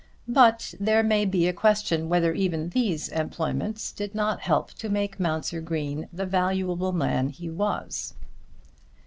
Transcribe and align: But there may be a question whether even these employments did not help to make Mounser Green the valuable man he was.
But 0.27 0.73
there 0.79 1.03
may 1.03 1.25
be 1.25 1.47
a 1.47 1.53
question 1.53 2.09
whether 2.09 2.33
even 2.33 2.69
these 2.69 3.07
employments 3.09 3.91
did 3.91 4.15
not 4.15 4.39
help 4.41 4.73
to 4.73 4.89
make 4.89 5.19
Mounser 5.19 5.61
Green 5.61 6.07
the 6.11 6.25
valuable 6.25 6.91
man 6.91 7.29
he 7.29 7.51
was. 7.51 8.15